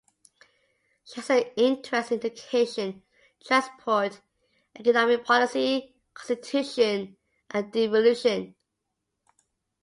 [1.05, 3.03] She has an interest in education,
[3.45, 4.19] transport,
[4.75, 7.17] economic policy, constitution
[7.51, 8.55] and devolution.